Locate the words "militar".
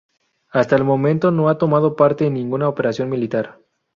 3.07-3.59